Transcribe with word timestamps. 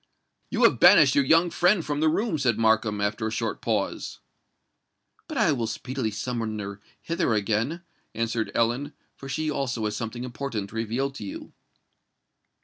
"You 0.49 0.63
have 0.63 0.79
banished 0.79 1.13
your 1.13 1.23
young 1.23 1.51
friend 1.51 1.85
from 1.85 1.99
the 1.99 2.09
room," 2.09 2.39
said 2.39 2.57
Markham, 2.57 2.99
after 2.99 3.27
a 3.27 3.31
short 3.31 3.61
pause. 3.61 4.17
"But 5.27 5.37
I 5.37 5.51
will 5.51 5.67
speedily 5.67 6.09
summon 6.09 6.57
her 6.57 6.81
hither 7.03 7.35
again," 7.35 7.83
answered 8.15 8.51
Ellen; 8.55 8.93
"for 9.15 9.29
she 9.29 9.51
also 9.51 9.85
has 9.85 9.95
something 9.95 10.23
important 10.23 10.71
to 10.71 10.75
reveal 10.75 11.11
to 11.11 11.23
you." 11.23 11.53